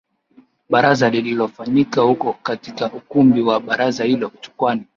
Baraza 0.69 1.09
lililofanyika 1.09 2.01
huko 2.01 2.33
katika 2.43 2.91
ukumbi 2.93 3.41
wa 3.41 3.59
Baraza 3.59 4.03
hilo 4.03 4.31
Chukwani 4.41 4.83